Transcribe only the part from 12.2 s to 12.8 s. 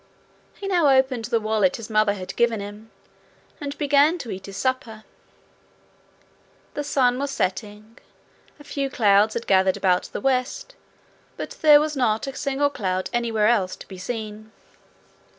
a single